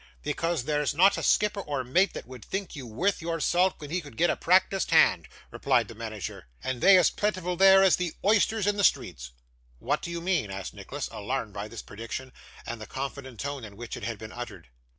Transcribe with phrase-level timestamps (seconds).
[0.23, 3.91] 'Because there's not a skipper or mate that would think you worth your salt, when
[3.91, 7.97] he could get a practised hand,' replied the manager; 'and they as plentiful there, as
[7.97, 9.29] the oysters in the streets.'
[9.77, 12.33] 'What do you mean?' asked Nicholas, alarmed by this prediction,
[12.65, 14.69] and the confident tone in which it had been uttered.